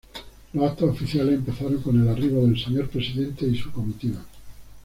Los 0.53 0.71
actos 0.71 0.89
oficiales 0.95 1.35
empezaron 1.35 1.79
con 1.79 2.01
el 2.01 2.09
arribo 2.09 2.41
del 2.41 2.59
señor 2.59 2.89
Presidente 2.89 3.45
y 3.45 3.55
su 3.55 3.71
comitiva. 3.71 4.17